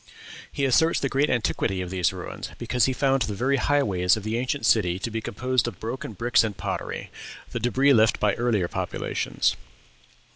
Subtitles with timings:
[0.51, 4.23] He asserts the great antiquity of these ruins, because he found the very highways of
[4.23, 7.11] the ancient city to be composed of broken bricks and pottery,
[7.51, 9.55] the débris left by earlier populations.